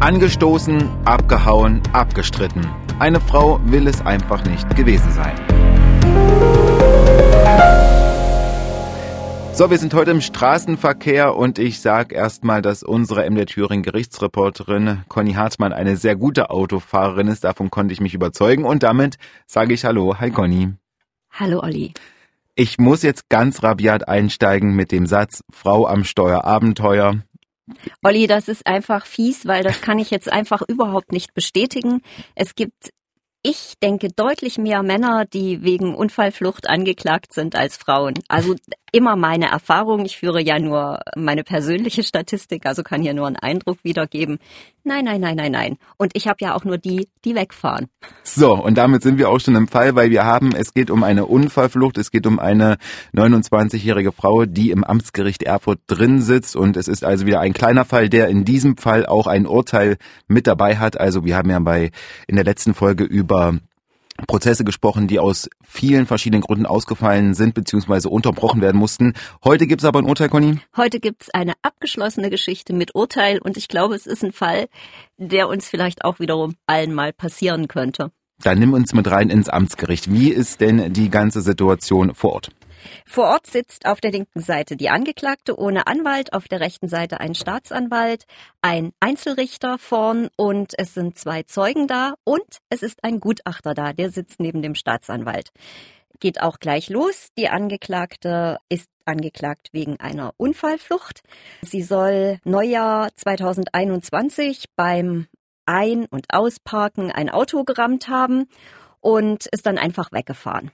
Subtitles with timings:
[0.00, 2.66] Angestoßen, abgehauen, abgestritten.
[2.98, 5.36] Eine Frau will es einfach nicht gewesen sein.
[9.52, 15.02] So, wir sind heute im Straßenverkehr und ich sage erstmal, dass unsere MD Thüringen Gerichtsreporterin
[15.08, 17.44] Conny Hartmann eine sehr gute Autofahrerin ist.
[17.44, 20.18] Davon konnte ich mich überzeugen und damit sage ich Hallo.
[20.18, 20.72] Hi Conny.
[21.30, 21.92] Hallo Olli.
[22.54, 27.16] Ich muss jetzt ganz rabiat einsteigen mit dem Satz Frau am Steuer Abenteuer.
[28.02, 32.02] Olli, das ist einfach fies, weil das kann ich jetzt einfach überhaupt nicht bestätigen.
[32.34, 32.90] Es gibt
[33.42, 38.14] ich denke deutlich mehr Männer, die wegen Unfallflucht angeklagt sind als Frauen.
[38.28, 38.54] Also
[38.92, 40.04] immer meine Erfahrung.
[40.04, 44.38] Ich führe ja nur meine persönliche Statistik, also kann hier nur einen Eindruck wiedergeben.
[44.82, 45.76] Nein, nein, nein, nein, nein.
[45.98, 47.88] Und ich habe ja auch nur die, die wegfahren.
[48.22, 51.02] So, und damit sind wir auch schon im Fall, weil wir haben, es geht um
[51.02, 52.78] eine Unfallflucht, es geht um eine
[53.14, 56.56] 29-jährige Frau, die im Amtsgericht Erfurt drin sitzt.
[56.56, 59.98] Und es ist also wieder ein kleiner Fall, der in diesem Fall auch ein Urteil
[60.28, 60.98] mit dabei hat.
[60.98, 61.90] Also wir haben ja bei
[62.26, 63.58] in der letzten Folge über
[64.26, 68.08] Prozesse gesprochen, die aus vielen verschiedenen Gründen ausgefallen sind bzw.
[68.08, 69.14] unterbrochen werden mussten.
[69.44, 70.58] Heute gibt es aber ein Urteil, Conny?
[70.76, 74.68] Heute gibt es eine abgeschlossene Geschichte mit Urteil und ich glaube, es ist ein Fall,
[75.18, 78.10] der uns vielleicht auch wiederum allen mal passieren könnte.
[78.42, 80.10] Dann nimm uns mit rein ins Amtsgericht.
[80.10, 82.50] Wie ist denn die ganze Situation vor Ort?
[83.06, 87.20] Vor Ort sitzt auf der linken Seite die Angeklagte ohne Anwalt, auf der rechten Seite
[87.20, 88.24] ein Staatsanwalt,
[88.62, 93.92] ein Einzelrichter vorn und es sind zwei Zeugen da und es ist ein Gutachter da,
[93.92, 95.50] der sitzt neben dem Staatsanwalt.
[96.18, 97.28] Geht auch gleich los.
[97.38, 101.22] Die Angeklagte ist angeklagt wegen einer Unfallflucht.
[101.62, 105.26] Sie soll Neujahr 2021 beim
[105.64, 108.48] Ein- und Ausparken ein Auto gerammt haben
[109.00, 110.70] und ist dann einfach weggefahren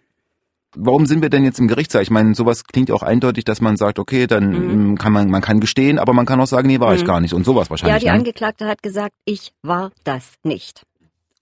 [0.76, 2.02] warum sind wir denn jetzt im Gerichtssaal?
[2.02, 4.98] Ich meine, sowas klingt ja auch eindeutig, dass man sagt, okay, dann mhm.
[4.98, 6.96] kann man, man kann gestehen, aber man kann auch sagen, nee, war mhm.
[6.96, 7.94] ich gar nicht und sowas wahrscheinlich.
[7.94, 8.12] Ja, die ne?
[8.12, 10.82] Angeklagte hat gesagt, ich war das nicht.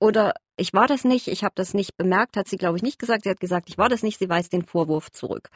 [0.01, 2.99] Oder ich war das nicht, ich habe das nicht bemerkt, hat sie, glaube ich, nicht
[2.99, 3.25] gesagt.
[3.25, 5.49] Sie hat gesagt, ich war das nicht, sie weist den Vorwurf zurück.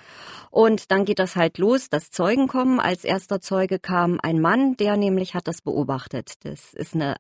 [0.51, 2.81] Und dann geht das halt los, dass Zeugen kommen.
[2.81, 6.33] Als erster Zeuge kam ein Mann, der nämlich hat das beobachtet.
[6.43, 7.17] Das ist eine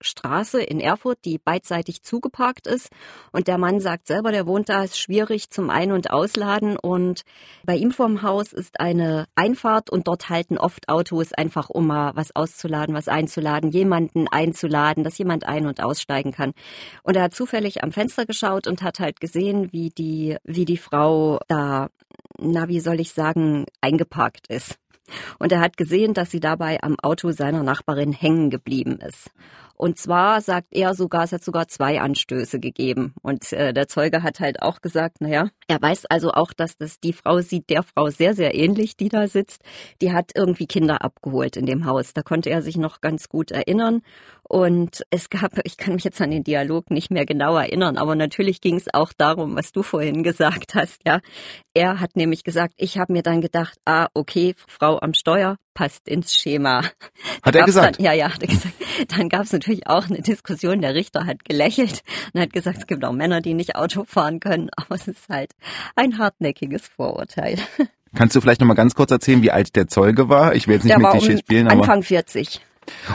[0.00, 2.90] Straße in Erfurt, die beidseitig zugeparkt ist.
[3.32, 6.76] Und der Mann sagt selber, der wohnt da, ist schwierig zum Ein- und Ausladen.
[6.76, 7.22] Und
[7.64, 12.12] bei ihm vorm Haus ist eine Einfahrt und dort halten oft Autos einfach, um mal
[12.14, 16.52] was auszuladen, was einzuladen, jemanden einzuladen, dass jemand ein- und aussteigen kann.
[17.02, 20.76] Und er hat zufällig am Fenster geschaut und hat halt gesehen, wie die, wie die
[20.76, 21.88] Frau da,
[22.38, 24.78] na, wie soll ich sagen, eingeparkt ist.
[25.38, 29.30] Und er hat gesehen, dass sie dabei am Auto seiner Nachbarin hängen geblieben ist.
[29.80, 33.14] Und zwar sagt er sogar, es hat sogar zwei Anstöße gegeben.
[33.22, 37.00] Und äh, der Zeuge hat halt auch gesagt, naja, er weiß also auch, dass das
[37.00, 39.62] die Frau sieht der Frau sehr, sehr ähnlich, die da sitzt.
[40.02, 42.12] Die hat irgendwie Kinder abgeholt in dem Haus.
[42.12, 44.02] Da konnte er sich noch ganz gut erinnern.
[44.42, 48.16] Und es gab, ich kann mich jetzt an den Dialog nicht mehr genau erinnern, aber
[48.16, 51.20] natürlich ging es auch darum, was du vorhin gesagt hast, ja.
[51.72, 56.08] Er hat nämlich gesagt, ich habe mir dann gedacht, ah, okay, Frau am Steuer passt
[56.08, 56.84] ins Schema.
[57.42, 57.98] Hat er gesagt?
[57.98, 58.74] Dann, ja, ja, hat er gesagt.
[59.08, 60.80] Dann gab es natürlich auch eine Diskussion.
[60.80, 64.40] Der Richter hat gelächelt und hat gesagt, es gibt auch Männer, die nicht Auto fahren
[64.40, 65.52] können, aber es ist halt
[65.96, 67.58] ein hartnäckiges Vorurteil.
[68.14, 70.54] Kannst du vielleicht noch mal ganz kurz erzählen, wie alt der Zeuge war?
[70.54, 72.60] Ich will jetzt nicht der mit Klischees um spielen, aber Anfang 40.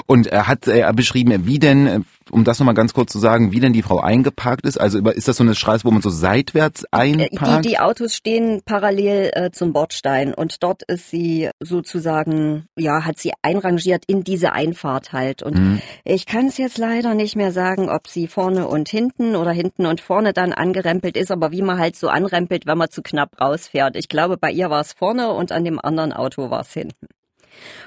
[0.05, 1.99] Und er hat er beschrieben, wie denn, äh,
[2.31, 4.79] um das nochmal ganz kurz zu sagen, wie denn die Frau eingeparkt ist.
[4.79, 7.65] Also ist das so eine Straße, wo man so seitwärts äh, einparkt?
[7.65, 13.17] Die, die Autos stehen parallel äh, zum Bordstein und dort ist sie sozusagen, ja, hat
[13.19, 15.43] sie einrangiert in diese Einfahrt halt.
[15.43, 15.81] Und mhm.
[16.03, 19.85] ich kann es jetzt leider nicht mehr sagen, ob sie vorne und hinten oder hinten
[19.85, 23.39] und vorne dann angerempelt ist, aber wie man halt so anrempelt, wenn man zu knapp
[23.39, 23.95] rausfährt.
[23.95, 27.07] Ich glaube, bei ihr war es vorne und an dem anderen Auto war es hinten.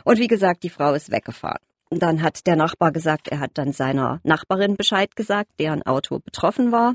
[0.04, 1.60] Und wie gesagt, die Frau ist weggefahren.
[1.90, 6.72] Dann hat der Nachbar gesagt, er hat dann seiner Nachbarin Bescheid gesagt, deren Auto betroffen
[6.72, 6.94] war.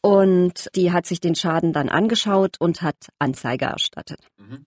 [0.00, 4.20] Und die hat sich den Schaden dann angeschaut und hat Anzeige erstattet.
[4.36, 4.66] Mhm.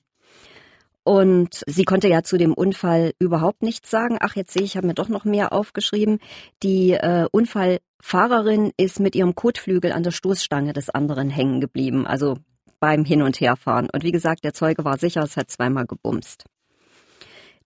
[1.04, 4.18] Und sie konnte ja zu dem Unfall überhaupt nichts sagen.
[4.20, 6.20] Ach, jetzt sehe ich, ich habe mir doch noch mehr aufgeschrieben.
[6.64, 12.40] Die äh, Unfallfahrerin ist mit ihrem Kotflügel an der Stoßstange des anderen hängen geblieben, also
[12.82, 13.90] beim Hin- und Herfahren.
[13.90, 16.44] Und wie gesagt, der Zeuge war sicher, es hat zweimal gebumst.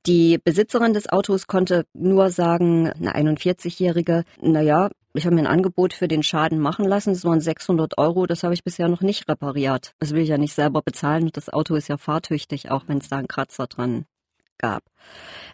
[0.07, 5.93] Die Besitzerin des Autos konnte nur sagen, eine 41-Jährige, naja, ich habe mir ein Angebot
[5.93, 7.13] für den Schaden machen lassen.
[7.13, 8.25] Das waren 600 Euro.
[8.25, 9.93] Das habe ich bisher noch nicht repariert.
[9.99, 11.29] Das will ich ja nicht selber bezahlen.
[11.33, 14.05] Das Auto ist ja fahrtüchtig, auch wenn es da einen Kratzer dran
[14.57, 14.83] gab.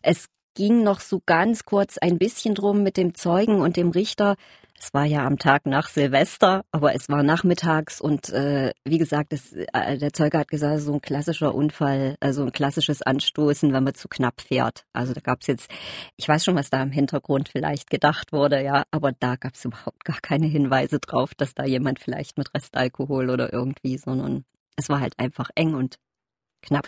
[0.03, 4.35] Es ging noch so ganz kurz ein bisschen drum mit dem Zeugen und dem Richter.
[4.79, 9.33] Es war ja am Tag nach Silvester, aber es war nachmittags und äh, wie gesagt,
[9.33, 13.83] das, äh, der Zeuge hat gesagt, so ein klassischer Unfall, also ein klassisches Anstoßen, wenn
[13.83, 14.85] man zu knapp fährt.
[14.93, 15.69] Also da gab es jetzt,
[16.15, 19.63] ich weiß schon, was da im Hintergrund vielleicht gedacht wurde, ja, aber da gab es
[19.63, 24.43] überhaupt gar keine Hinweise drauf, dass da jemand vielleicht mit Restalkohol oder irgendwie, sondern
[24.75, 25.97] es war halt einfach eng und
[26.63, 26.87] knapp.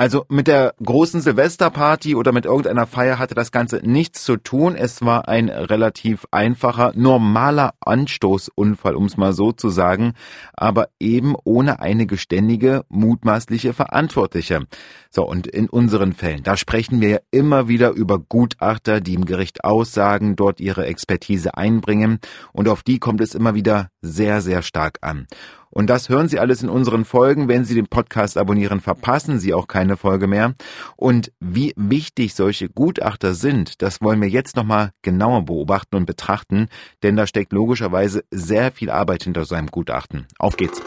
[0.00, 4.76] Also mit der großen Silvesterparty oder mit irgendeiner Feier hatte das Ganze nichts zu tun.
[4.76, 10.12] Es war ein relativ einfacher, normaler Anstoßunfall, um es mal so zu sagen,
[10.52, 14.68] aber eben ohne eine geständige, mutmaßliche Verantwortliche.
[15.10, 19.24] So, und in unseren Fällen, da sprechen wir ja immer wieder über Gutachter, die im
[19.24, 22.20] Gericht aussagen, dort ihre Expertise einbringen
[22.52, 25.26] und auf die kommt es immer wieder sehr, sehr stark an.
[25.70, 27.48] Und das hören Sie alles in unseren Folgen.
[27.48, 30.54] Wenn Sie den Podcast abonnieren, verpassen Sie auch keine Folge mehr.
[30.96, 36.68] Und wie wichtig solche Gutachter sind, das wollen wir jetzt nochmal genauer beobachten und betrachten,
[37.02, 40.26] denn da steckt logischerweise sehr viel Arbeit hinter so einem Gutachten.
[40.38, 40.82] Auf geht's!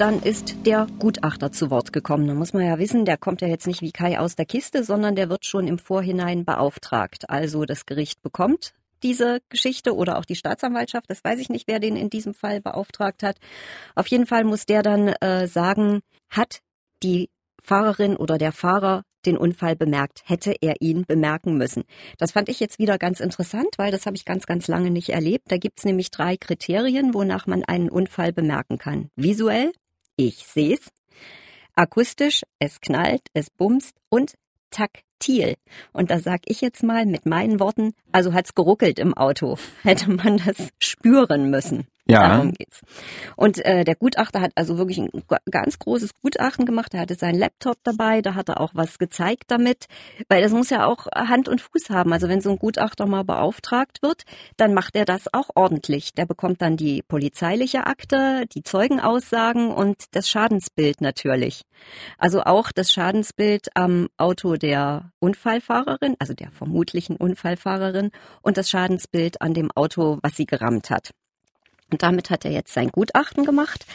[0.00, 2.28] Dann ist der Gutachter zu Wort gekommen.
[2.28, 4.84] Da muss man ja wissen, der kommt ja jetzt nicht wie Kai aus der Kiste,
[4.84, 7.28] sondern der wird schon im Vorhinein beauftragt.
[7.28, 11.80] Also das Gericht bekommt diese Geschichte oder auch die Staatsanwaltschaft, das weiß ich nicht, wer
[11.80, 13.38] den in diesem Fall beauftragt hat.
[13.94, 16.00] Auf jeden Fall muss der dann äh, sagen,
[16.30, 16.60] hat
[17.02, 17.28] die
[17.62, 21.84] Fahrerin oder der Fahrer den Unfall bemerkt, hätte er ihn bemerken müssen.
[22.18, 25.08] Das fand ich jetzt wieder ganz interessant, weil das habe ich ganz, ganz lange nicht
[25.08, 25.46] erlebt.
[25.48, 29.10] Da gibt es nämlich drei Kriterien, wonach man einen Unfall bemerken kann.
[29.16, 29.72] Visuell,
[30.18, 30.90] ich seh's.
[31.74, 34.34] Akustisch, es knallt, es bumst und
[34.70, 35.54] taktil.
[35.92, 39.56] Und da sag ich jetzt mal mit meinen Worten, also hat's geruckelt im Auto.
[39.82, 41.86] Hätte man das spüren müssen.
[42.10, 42.28] Ja.
[42.28, 42.80] Darum geht's.
[43.36, 45.10] Und äh, der Gutachter hat also wirklich ein
[45.50, 46.94] ganz großes Gutachten gemacht.
[46.94, 49.86] Er hatte seinen Laptop dabei, da hat er auch was gezeigt damit,
[50.28, 52.14] weil das muss ja auch Hand und Fuß haben.
[52.14, 54.22] Also wenn so ein Gutachter mal beauftragt wird,
[54.56, 56.14] dann macht er das auch ordentlich.
[56.14, 61.64] Der bekommt dann die polizeiliche Akte, die Zeugenaussagen und das Schadensbild natürlich.
[62.16, 69.42] Also auch das Schadensbild am Auto der Unfallfahrerin, also der vermutlichen Unfallfahrerin und das Schadensbild
[69.42, 71.10] an dem Auto, was sie gerammt hat.
[71.90, 73.86] Und damit hat er jetzt sein Gutachten gemacht.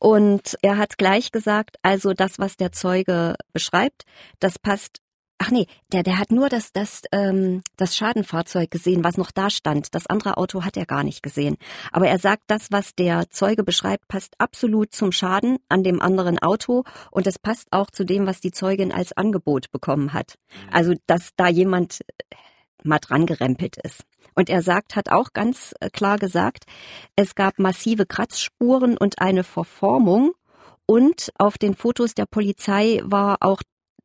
[0.00, 4.04] Und er hat gleich gesagt, also das, was der Zeuge beschreibt,
[4.38, 4.98] das passt.
[5.40, 9.50] Ach nee, der, der hat nur das, das, ähm, das Schadenfahrzeug gesehen, was noch da
[9.50, 9.94] stand.
[9.94, 11.56] Das andere Auto hat er gar nicht gesehen.
[11.92, 16.40] Aber er sagt, das, was der Zeuge beschreibt, passt absolut zum Schaden an dem anderen
[16.40, 20.34] Auto und es passt auch zu dem, was die Zeugin als Angebot bekommen hat.
[20.72, 22.00] Also, dass da jemand
[22.82, 24.04] mal dran gerempelt ist.
[24.38, 26.62] Und er sagt, hat auch ganz äh, klar gesagt,
[27.16, 30.30] es gab massive Kratzspuren und eine Verformung.
[30.86, 33.60] Und auf den Fotos der Polizei war auch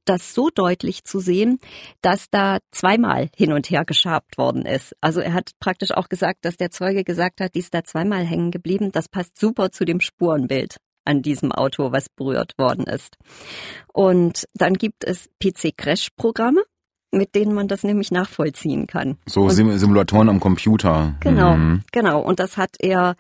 [0.06, 1.60] das so deutlich zu sehen,
[2.02, 4.96] dass da zweimal hin und her geschabt worden ist.
[5.02, 8.26] Also er hat praktisch auch gesagt, dass der Zeuge gesagt hat, die ist da zweimal
[8.26, 8.92] hängen geblieben.
[8.92, 13.18] Das passt super zu dem Spurenbild an diesem Auto, was berührt worden ist.
[13.94, 16.64] Und dann gibt es PC-Crash-Programme
[17.14, 19.18] mit denen man das nämlich nachvollziehen kann.
[19.26, 21.16] So Sim Simulatoren am Computer.
[21.20, 21.84] Genau, mhm.
[21.92, 22.22] genau.
[22.22, 23.16] Und das hat er,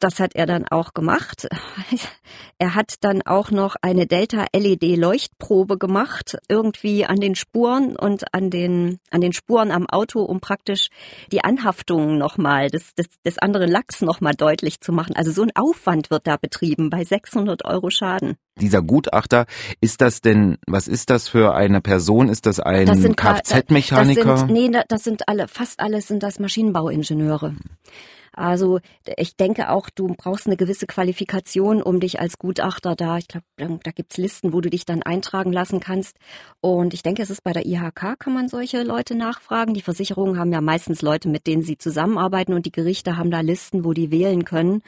[0.00, 1.48] das hat er dann auch gemacht.
[2.58, 8.32] Er hat dann auch noch eine Delta LED Leuchtprobe gemacht, irgendwie an den Spuren und
[8.32, 10.88] an den, an den Spuren am Auto, um praktisch
[11.30, 15.14] die Anhaftungen nochmal des, des, des anderen Lachs nochmal deutlich zu machen.
[15.16, 19.46] Also so ein Aufwand wird da betrieben bei 600 Euro Schaden dieser Gutachter,
[19.80, 22.28] ist das denn, was ist das für eine Person?
[22.28, 22.86] Ist das ein
[23.16, 24.46] Kfz-Mechaniker?
[24.46, 27.54] Nee, das sind alle, fast alles sind das Maschinenbauingenieure.
[28.36, 28.80] Also
[29.16, 33.46] ich denke auch, du brauchst eine gewisse Qualifikation, um dich als Gutachter da, ich glaube,
[33.56, 36.18] da gibt's Listen, wo du dich dann eintragen lassen kannst.
[36.60, 39.74] Und ich denke, es ist bei der IHK, kann man solche Leute nachfragen.
[39.74, 43.40] Die Versicherungen haben ja meistens Leute, mit denen sie zusammenarbeiten und die Gerichte haben da
[43.40, 44.82] Listen, wo die wählen können.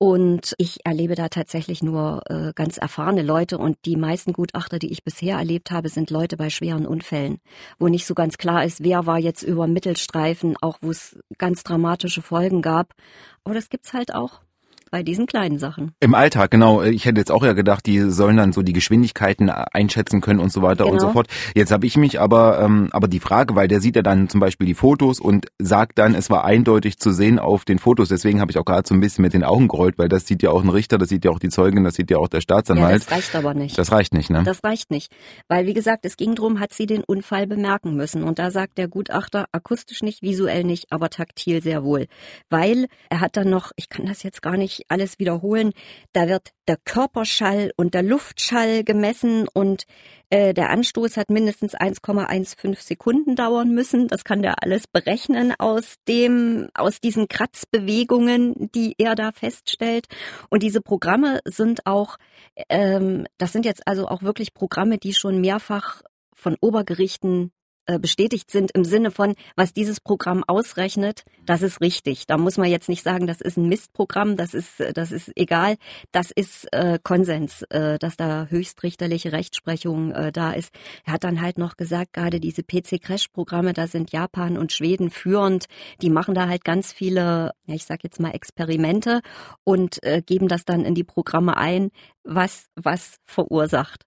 [0.00, 4.92] Und ich erlebe da tatsächlich nur äh, ganz erfahrene Leute und die meisten Gutachter, die
[4.92, 7.40] ich bisher erlebt habe, sind Leute bei schweren Unfällen,
[7.80, 11.64] wo nicht so ganz klar ist, wer war jetzt über Mittelstreifen, auch wo es ganz
[11.64, 12.87] dramatische Folgen gab.
[13.44, 14.40] Aber das gibt's halt auch
[14.90, 15.92] bei diesen kleinen Sachen.
[16.00, 16.82] Im Alltag, genau.
[16.82, 20.52] Ich hätte jetzt auch ja gedacht, die sollen dann so die Geschwindigkeiten einschätzen können und
[20.52, 20.92] so weiter genau.
[20.92, 21.14] und so genau.
[21.14, 21.28] fort.
[21.54, 24.40] Jetzt habe ich mich aber, ähm, aber die Frage, weil der sieht ja dann zum
[24.40, 28.08] Beispiel die Fotos und sagt dann, es war eindeutig zu sehen auf den Fotos.
[28.08, 30.42] Deswegen habe ich auch gerade so ein bisschen mit den Augen gerollt, weil das sieht
[30.42, 32.40] ja auch ein Richter, das sieht ja auch die Zeugin, das sieht ja auch der
[32.40, 32.92] Staatsanwalt.
[32.92, 33.78] Ja, das reicht aber nicht.
[33.78, 34.42] Das reicht nicht, ne?
[34.44, 35.12] Das reicht nicht.
[35.48, 38.22] Weil, wie gesagt, es ging drum, hat sie den Unfall bemerken müssen.
[38.22, 42.06] Und da sagt der Gutachter, akustisch nicht, visuell nicht, aber taktil sehr wohl.
[42.50, 45.72] Weil er hat dann noch, ich kann das jetzt gar nicht alles wiederholen.
[46.12, 49.84] Da wird der Körperschall und der Luftschall gemessen und
[50.30, 54.08] äh, der Anstoß hat mindestens 1,15 Sekunden dauern müssen.
[54.08, 60.06] Das kann der alles berechnen aus dem, aus diesen Kratzbewegungen, die er da feststellt.
[60.50, 62.18] Und diese Programme sind auch,
[62.68, 66.02] ähm, das sind jetzt also auch wirklich Programme, die schon mehrfach
[66.34, 67.52] von Obergerichten
[67.98, 72.26] bestätigt sind im Sinne von, was dieses Programm ausrechnet, das ist richtig.
[72.26, 75.32] Da muss man jetzt nicht sagen, das ist ein Mistprogramm, das ist, äh, das ist
[75.36, 75.76] egal.
[76.12, 80.74] Das ist äh, Konsens, äh, dass da höchstrichterliche Rechtsprechung äh, da ist.
[81.04, 85.66] Er hat dann halt noch gesagt, gerade diese PC-Crash-Programme, da sind Japan und Schweden führend.
[86.02, 89.20] Die machen da halt ganz viele, ich sag jetzt mal Experimente
[89.64, 91.90] und äh, geben das dann in die Programme ein,
[92.24, 94.04] was was verursacht.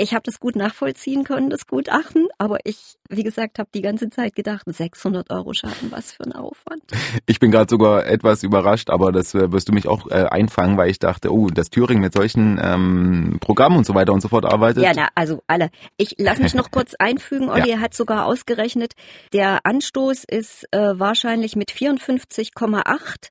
[0.00, 4.08] Ich habe das gut nachvollziehen können, das Gutachten, aber ich, wie gesagt, habe die ganze
[4.08, 6.82] Zeit gedacht, 600 Euro Schaden, was für ein Aufwand.
[7.26, 10.78] Ich bin gerade sogar etwas überrascht, aber das äh, wirst du mich auch äh, einfangen,
[10.78, 14.28] weil ich dachte, oh, dass Thüringen mit solchen ähm, Programmen und so weiter und so
[14.28, 14.82] fort arbeitet.
[14.82, 15.68] Ja, na, also alle.
[15.98, 17.50] Ich lass mich noch kurz einfügen.
[17.50, 17.80] Olli ja.
[17.80, 18.94] hat sogar ausgerechnet,
[19.34, 23.28] der Anstoß ist äh, wahrscheinlich mit 54,8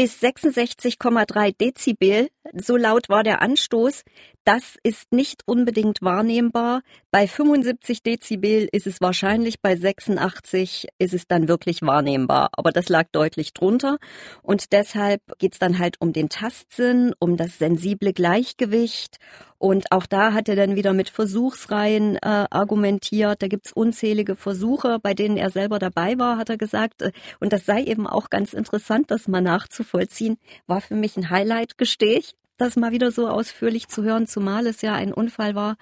[0.00, 4.02] bis 66,3 Dezibel, so laut war der Anstoß,
[4.50, 6.82] das ist nicht unbedingt wahrnehmbar.
[7.12, 12.48] Bei 75 Dezibel ist es wahrscheinlich, bei 86 ist es dann wirklich wahrnehmbar.
[12.54, 13.98] Aber das lag deutlich drunter.
[14.42, 19.18] Und deshalb geht es dann halt um den Tastsinn, um das sensible Gleichgewicht.
[19.58, 23.42] Und auch da hat er dann wieder mit Versuchsreihen äh, argumentiert.
[23.42, 27.04] Da gibt's unzählige Versuche, bei denen er selber dabei war, hat er gesagt.
[27.38, 30.38] Und das sei eben auch ganz interessant, das mal nachzuvollziehen.
[30.66, 34.66] War für mich ein Highlight, gestehe ich das mal wieder so ausführlich zu hören, zumal
[34.66, 35.76] es ja ein Unfall war,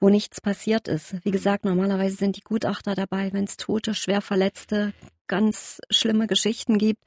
[0.00, 1.16] wo nichts passiert ist.
[1.24, 4.92] Wie gesagt, normalerweise sind die Gutachter dabei, wenn es Tote, schwer Verletzte,
[5.26, 7.02] ganz schlimme Geschichten gibt.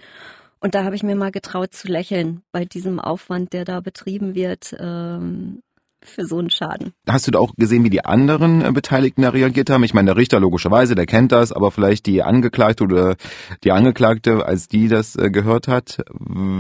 [0.60, 4.36] Und da habe ich mir mal getraut zu lächeln bei diesem Aufwand, der da betrieben
[4.36, 4.76] wird.
[4.80, 5.62] Ähm,
[6.06, 6.94] für so einen Schaden.
[7.08, 9.84] Hast du da auch gesehen, wie die anderen äh, Beteiligten da reagiert haben?
[9.84, 13.16] Ich meine, der Richter logischerweise, der kennt das, aber vielleicht die Angeklagte oder
[13.64, 16.04] die Angeklagte, als die das äh, gehört hat,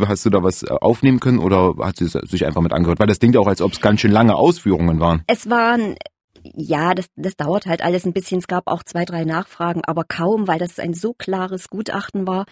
[0.07, 2.99] hast du da was äh, aufnehmen können oder hat sie sich einfach mit angehört?
[2.99, 5.23] Weil das klingt ja auch, als ob es ganz schön lange Ausführungen waren.
[5.27, 5.95] Es waren
[6.55, 8.39] ja, das, das dauert halt alles ein bisschen.
[8.39, 12.45] Es gab auch zwei, drei Nachfragen, aber kaum, weil das ein so klares Gutachten war.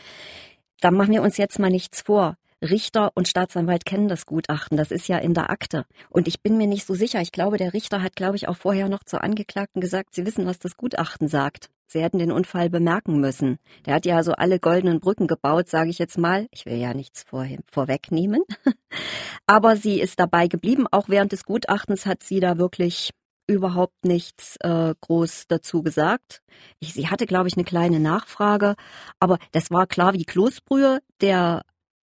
[0.79, 2.37] Da machen wir uns jetzt mal nichts vor.
[2.61, 4.77] Richter und Staatsanwalt kennen das Gutachten.
[4.77, 5.85] Das ist ja in der Akte.
[6.09, 7.21] Und ich bin mir nicht so sicher.
[7.21, 10.45] Ich glaube, der Richter hat, glaube ich, auch vorher noch zur Angeklagten gesagt, sie wissen,
[10.45, 11.69] was das Gutachten sagt.
[11.87, 13.57] Sie hätten den Unfall bemerken müssen.
[13.85, 16.47] Der hat ja so alle goldenen Brücken gebaut, sage ich jetzt mal.
[16.51, 18.43] Ich will ja nichts vor, vorwegnehmen.
[19.45, 20.87] Aber sie ist dabei geblieben.
[20.89, 23.11] Auch während des Gutachtens hat sie da wirklich
[23.47, 26.41] überhaupt nichts äh, groß dazu gesagt.
[26.79, 28.75] Ich, sie hatte, glaube ich, eine kleine Nachfrage,
[29.19, 31.01] aber das war klar wie Kloßbrühe.
[31.19, 31.63] Der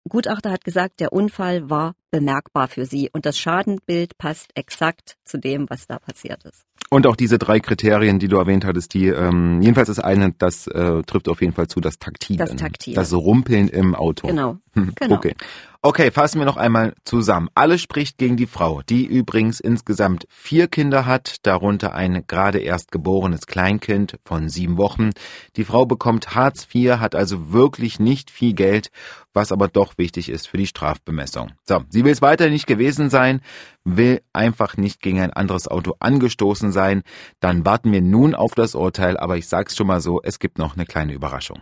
[0.10, 5.38] Gutachter hat gesagt, der Unfall war bemerkbar für sie und das Schadenbild passt exakt zu
[5.38, 6.64] dem, was da passiert ist.
[6.90, 10.68] Und auch diese drei Kriterien, die du erwähnt hattest, die ähm, jedenfalls das eine, das
[10.68, 12.38] äh, trifft auf jeden Fall zu, das Taktilen.
[12.38, 12.96] Das Taktilen.
[12.96, 14.28] Das Rumpeln im Auto.
[14.28, 14.58] Genau.
[14.74, 15.16] Hm, genau.
[15.16, 15.36] Okay.
[15.84, 17.50] Okay, fassen wir noch einmal zusammen.
[17.54, 22.92] Alles spricht gegen die Frau, die übrigens insgesamt vier Kinder hat, darunter ein gerade erst
[22.92, 25.12] geborenes Kleinkind von sieben Wochen.
[25.56, 28.90] Die Frau bekommt Hartz IV, hat also wirklich nicht viel Geld,
[29.34, 31.52] was aber doch wichtig ist für die Strafbemessung.
[31.64, 33.42] So, sie will es weiter nicht gewesen sein,
[33.84, 37.04] will einfach nicht gegen ein anderes Auto angestoßen sein.
[37.40, 40.58] Dann warten wir nun auf das Urteil, aber ich sag's schon mal so, es gibt
[40.58, 41.60] noch eine kleine Überraschung.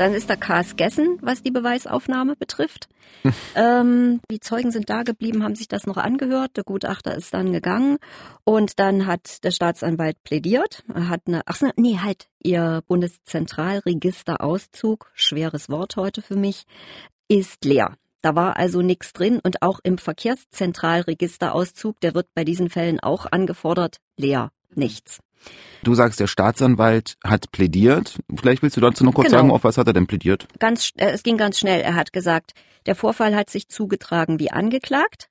[0.00, 2.88] Dann ist da Kars Gessen, was die Beweisaufnahme betrifft.
[3.54, 6.56] ähm, die Zeugen sind da geblieben, haben sich das noch angehört.
[6.56, 7.98] Der Gutachter ist dann gegangen
[8.44, 10.84] und dann hat der Staatsanwalt plädiert.
[10.94, 16.64] Er hat eine, ach nee, halt, ihr Bundeszentralregisterauszug, schweres Wort heute für mich,
[17.28, 17.98] ist leer.
[18.22, 23.26] Da war also nichts drin und auch im Verkehrszentralregisterauszug, der wird bei diesen Fällen auch
[23.30, 25.20] angefordert, leer, nichts.
[25.82, 28.18] Du sagst, der Staatsanwalt hat plädiert.
[28.38, 29.38] Vielleicht willst du dazu noch kurz genau.
[29.38, 30.46] sagen, auf was hat er denn plädiert?
[30.58, 31.80] Ganz, äh, es ging ganz schnell.
[31.80, 32.52] Er hat gesagt,
[32.86, 35.28] der Vorfall hat sich zugetragen wie angeklagt.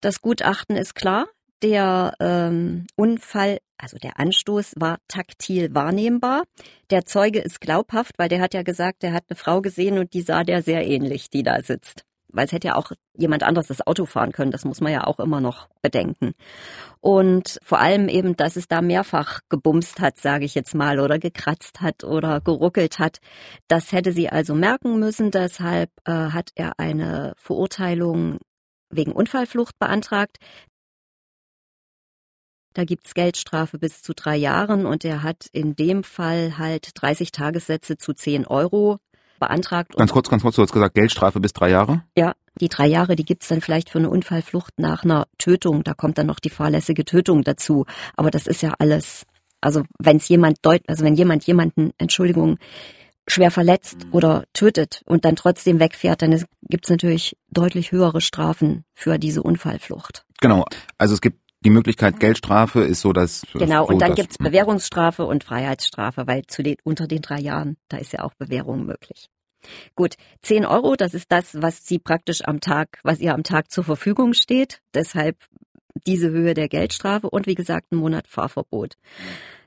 [0.00, 1.26] Das Gutachten ist klar.
[1.62, 6.44] Der ähm, Unfall, also der Anstoß war taktil wahrnehmbar.
[6.90, 10.12] Der Zeuge ist glaubhaft, weil der hat ja gesagt, er hat eine Frau gesehen und
[10.14, 13.68] die sah der sehr ähnlich, die da sitzt weil es hätte ja auch jemand anderes
[13.68, 14.50] das Auto fahren können.
[14.50, 16.34] Das muss man ja auch immer noch bedenken.
[17.00, 21.18] Und vor allem eben, dass es da mehrfach gebumst hat, sage ich jetzt mal, oder
[21.18, 23.18] gekratzt hat oder geruckelt hat.
[23.68, 25.30] Das hätte sie also merken müssen.
[25.30, 28.38] Deshalb äh, hat er eine Verurteilung
[28.90, 30.38] wegen Unfallflucht beantragt.
[32.74, 37.32] Da gibt's Geldstrafe bis zu drei Jahren und er hat in dem Fall halt 30
[37.32, 38.98] Tagessätze zu 10 Euro
[39.38, 39.96] beantragt.
[39.96, 42.02] Ganz kurz, ganz kurz, du hast gesagt, Geldstrafe bis drei Jahre?
[42.16, 45.84] Ja, die drei Jahre, die gibt's dann vielleicht für eine Unfallflucht nach einer Tötung.
[45.84, 47.86] Da kommt dann noch die fahrlässige Tötung dazu.
[48.16, 49.24] Aber das ist ja alles,
[49.60, 52.58] also wenn es jemand deut, also wenn jemand jemanden, Entschuldigung,
[53.28, 54.12] schwer verletzt Mhm.
[54.12, 60.24] oder tötet und dann trotzdem wegfährt, dann gibt's natürlich deutlich höhere Strafen für diese Unfallflucht.
[60.40, 60.64] Genau.
[60.96, 63.42] Also es gibt die Möglichkeit, Geldstrafe ist so das.
[63.52, 67.40] Genau, so und dann das, gibt's Bewährungsstrafe und Freiheitsstrafe, weil zu den, unter den drei
[67.40, 69.28] Jahren, da ist ja auch Bewährung möglich.
[69.96, 73.72] Gut, 10 Euro, das ist das, was Sie praktisch am Tag, was ihr am Tag
[73.72, 74.80] zur Verfügung steht.
[74.94, 75.36] Deshalb
[76.06, 78.96] diese Höhe der Geldstrafe und wie gesagt ein Monat Fahrverbot.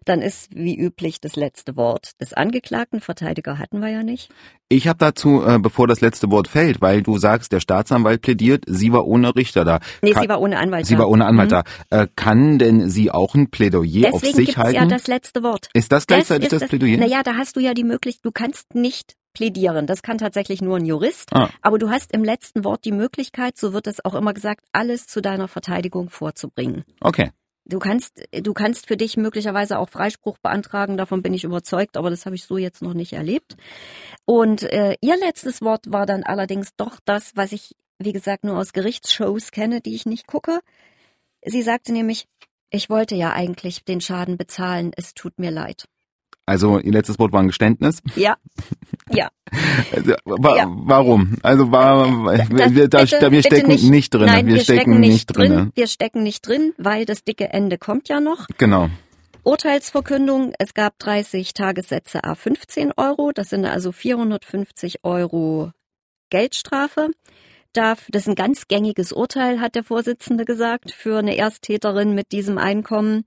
[0.05, 3.01] Dann ist wie üblich das letzte Wort des Angeklagten.
[3.01, 4.29] Verteidiger hatten wir ja nicht.
[4.67, 8.63] Ich habe dazu, äh, bevor das letzte Wort fällt, weil du sagst, der Staatsanwalt plädiert,
[8.67, 9.79] sie war ohne Richter da.
[10.01, 10.85] Nee, Kann- sie war ohne Anwalt.
[10.87, 10.99] Sie da.
[11.01, 11.63] war ohne Anwalt Mhm.
[11.89, 12.01] da.
[12.03, 14.75] Äh, kann denn sie auch ein Plädoyer auf Deswegen sich gibt's halten?
[14.75, 15.69] ja das letzte Wort.
[15.73, 16.97] ist das gleichzeitig das, ist Plädoyer?
[16.97, 19.87] Naja, da hast du ja die Möglichkeit, du kannst nicht plädieren.
[19.87, 21.31] Das kann tatsächlich nur ein Jurist.
[21.33, 21.49] Ah.
[21.61, 25.05] Aber du hast im letzten Wort die Möglichkeit, so wird es auch immer gesagt, alles
[25.07, 26.83] zu deiner Verteidigung vorzubringen.
[27.01, 27.29] Okay.
[27.65, 32.09] Du kannst, du kannst für dich möglicherweise auch Freispruch beantragen, davon bin ich überzeugt, aber
[32.09, 33.55] das habe ich so jetzt noch nicht erlebt.
[34.25, 38.57] Und äh, ihr letztes Wort war dann allerdings doch das, was ich, wie gesagt, nur
[38.57, 40.59] aus Gerichtsshows kenne, die ich nicht gucke.
[41.45, 42.27] Sie sagte nämlich,
[42.71, 45.85] ich wollte ja eigentlich den Schaden bezahlen, es tut mir leid.
[46.51, 48.01] Also ihr letztes Wort war ein Geständnis.
[48.15, 48.35] Ja,
[49.09, 49.29] ja.
[49.93, 50.65] Also, wa Ja.
[50.69, 51.35] Warum?
[51.43, 52.05] Also war,
[52.35, 54.13] Das- wir, da, bitte- da, wir stecken nicht, nicht.
[54.13, 54.25] drin.
[54.27, 55.51] Nein, wir, stecken, nicht drin.
[55.51, 55.71] drin.
[55.75, 58.47] Wir stecken nicht drin, weil das dicke Ende kommt ja noch.
[58.57, 58.89] Genau.
[59.43, 65.71] Urteilsverkündung, es gab 30 Tagessätze a 15 Euro, das sind also 450 Euro
[66.29, 67.09] Geldstrafe.
[67.73, 72.31] Darf, das ist ein ganz gängiges Urteil, hat der Vorsitzende gesagt, für eine Ersttäterin mit
[72.31, 73.23] diesem Einkommen.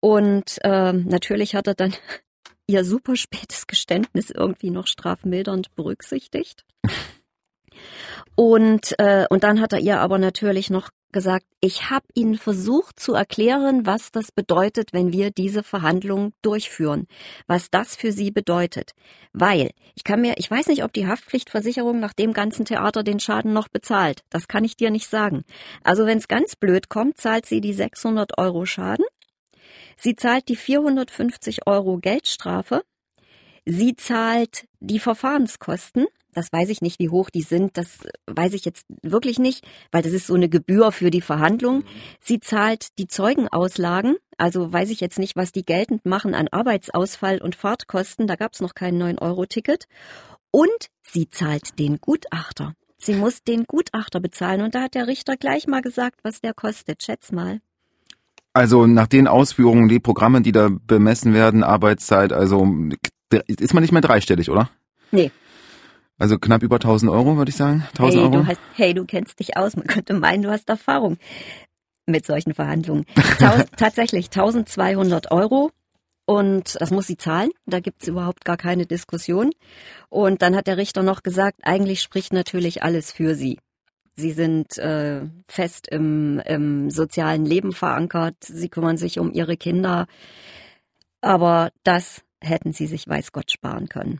[0.00, 1.94] Und ähm, natürlich hat er dann
[2.68, 6.64] ihr super spätes Geständnis irgendwie noch strafmildernd berücksichtigt.
[8.34, 13.00] Und, äh, und dann hat er ihr aber natürlich noch gesagt, ich habe Ihnen versucht
[13.00, 17.06] zu erklären, was das bedeutet, wenn wir diese Verhandlungen durchführen,
[17.46, 18.92] was das für Sie bedeutet.
[19.32, 23.20] Weil ich kann mir, ich weiß nicht, ob die Haftpflichtversicherung nach dem ganzen Theater den
[23.20, 24.22] Schaden noch bezahlt.
[24.30, 25.44] Das kann ich dir nicht sagen.
[25.82, 29.06] Also wenn es ganz blöd kommt, zahlt sie die 600 Euro Schaden.
[30.00, 32.82] Sie zahlt die 450 Euro Geldstrafe.
[33.64, 36.06] Sie zahlt die Verfahrenskosten.
[36.32, 37.76] Das weiß ich nicht, wie hoch die sind.
[37.76, 41.84] Das weiß ich jetzt wirklich nicht, weil das ist so eine Gebühr für die Verhandlung.
[42.20, 44.16] Sie zahlt die Zeugenauslagen.
[44.36, 48.28] Also weiß ich jetzt nicht, was die geltend machen an Arbeitsausfall und Fahrtkosten.
[48.28, 49.86] Da gab es noch kein 9-Euro-Ticket.
[50.52, 52.74] Und sie zahlt den Gutachter.
[52.98, 54.62] Sie muss den Gutachter bezahlen.
[54.62, 57.02] Und da hat der Richter gleich mal gesagt, was der kostet.
[57.02, 57.60] Schätz mal.
[58.52, 62.66] Also nach den Ausführungen, die Programme, die da bemessen werden, Arbeitszeit, also
[63.46, 64.70] ist man nicht mehr dreistellig, oder?
[65.10, 65.30] Nee.
[66.18, 67.84] Also knapp über 1000 Euro, würde ich sagen.
[67.92, 68.30] 1000 Hey Euro.
[68.30, 69.76] du, hast, hey, du kennst dich aus.
[69.76, 71.16] Man könnte meinen, du hast Erfahrung
[72.06, 73.04] mit solchen Verhandlungen.
[73.38, 75.70] Taus tatsächlich 1200 Euro.
[76.26, 77.50] Und das muss sie zahlen.
[77.64, 79.52] Da gibt's überhaupt gar keine Diskussion.
[80.10, 83.58] Und dann hat der Richter noch gesagt, eigentlich spricht natürlich alles für sie.
[84.18, 88.34] Sie sind äh, fest im, im sozialen Leben verankert.
[88.40, 90.08] Sie kümmern sich um ihre Kinder.
[91.20, 94.18] Aber das hätten sie sich weiß Gott sparen können.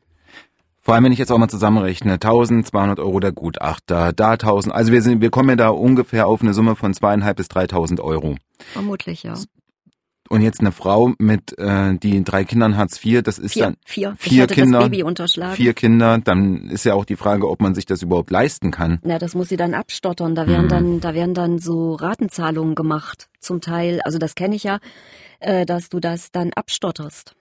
[0.80, 4.92] Vor allem, wenn ich jetzt auch mal zusammenrechne, 1200 Euro der Gutachter, da 1000, also
[4.92, 8.36] wir sind, wir kommen ja da ungefähr auf eine Summe von zweieinhalb bis 3000 Euro.
[8.72, 9.34] Vermutlich, ja.
[10.28, 13.76] Und jetzt eine Frau mit, äh, die drei Kindern Hartz IV, das ist Vier, dann
[13.86, 14.14] vier.
[14.18, 15.54] vier ich hatte Kinder, das Baby unterschlagen.
[15.56, 18.98] vier Kinder, dann ist ja auch die Frage, ob man sich das überhaupt leisten kann.
[19.04, 20.34] Na, das muss sie dann abstottern.
[20.34, 20.68] Da werden Mhm.
[20.68, 23.28] dann, da werden dann so Ratenzahlungen gemacht.
[23.40, 24.78] Zum Teil, also das kenne ich ja,
[25.40, 27.34] äh, dass du das dann abstotterst.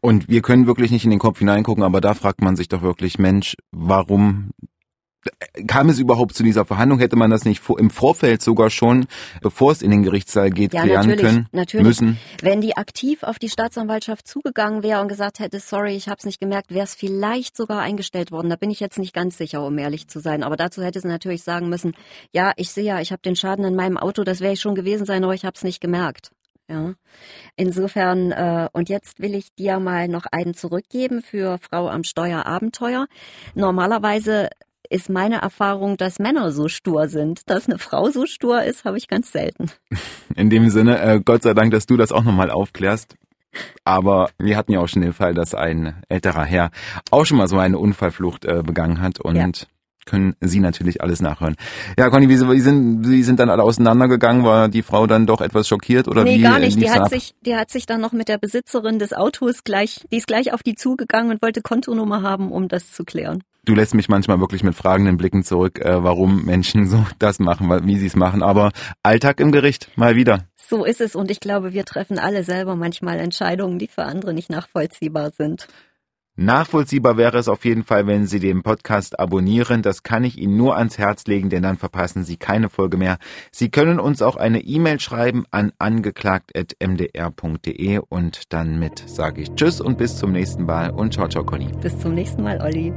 [0.00, 2.82] Und wir können wirklich nicht in den Kopf hineingucken, aber da fragt man sich doch
[2.82, 4.50] wirklich, Mensch, warum
[5.66, 6.98] kam es überhaupt zu dieser Verhandlung?
[6.98, 9.06] Hätte man das nicht im Vorfeld sogar schon,
[9.42, 11.48] bevor es in den Gerichtssaal geht, Ja, klären natürlich, können?
[11.52, 11.86] natürlich.
[11.86, 12.18] Müssen?
[12.42, 16.24] Wenn die aktiv auf die Staatsanwaltschaft zugegangen wäre und gesagt hätte, sorry, ich habe es
[16.24, 18.50] nicht gemerkt, wäre es vielleicht sogar eingestellt worden.
[18.50, 20.42] Da bin ich jetzt nicht ganz sicher, um ehrlich zu sein.
[20.42, 21.92] Aber dazu hätte sie natürlich sagen müssen,
[22.32, 24.74] ja, ich sehe ja, ich habe den Schaden in meinem Auto, das wäre ich schon
[24.74, 26.30] gewesen sein, aber ich habe es nicht gemerkt.
[26.70, 26.92] Ja.
[27.56, 33.06] Insofern, äh, und jetzt will ich dir mal noch einen zurückgeben für Frau am Steuerabenteuer.
[33.54, 34.50] Normalerweise
[34.90, 37.48] ist meine Erfahrung, dass Männer so stur sind.
[37.50, 39.70] Dass eine Frau so stur ist, habe ich ganz selten.
[40.34, 43.16] In dem Sinne, äh, Gott sei Dank, dass du das auch nochmal aufklärst.
[43.84, 46.70] Aber wir hatten ja auch schon den Fall, dass ein älterer Herr
[47.10, 49.48] auch schon mal so eine Unfallflucht äh, begangen hat und Ja.
[50.04, 51.56] können Sie natürlich alles nachhören.
[51.98, 54.44] Ja, Conny, wie, wie sind Sie sind dann alle auseinandergegangen?
[54.44, 56.42] War die Frau dann doch etwas schockiert oder nee, wie?
[56.42, 56.80] gar nicht.
[56.80, 60.18] Die hat sich, die hat sich dann noch mit der Besitzerin des Autos gleich, die
[60.18, 63.42] ist gleich auf die zugegangen und wollte Kontonummer haben, um das zu klären.
[63.68, 67.68] Du lässt mich manchmal wirklich mit fragenden Blicken zurück, äh, warum Menschen so das machen,
[67.86, 68.42] wie sie es machen.
[68.42, 70.46] Aber Alltag im Gericht, mal wieder.
[70.56, 74.32] So ist es und ich glaube, wir treffen alle selber manchmal Entscheidungen, die für andere
[74.32, 75.68] nicht nachvollziehbar sind.
[76.40, 79.82] Nachvollziehbar wäre es auf jeden Fall, wenn Sie den Podcast abonnieren.
[79.82, 83.18] Das kann ich Ihnen nur ans Herz legen, denn dann verpassen Sie keine Folge mehr.
[83.50, 89.80] Sie können uns auch eine E-Mail schreiben an angeklagt.mdr.de und dann mit sage ich Tschüss
[89.80, 91.72] und bis zum nächsten Mal und ciao, ciao, Conny.
[91.80, 92.92] Bis zum nächsten Mal, Olli.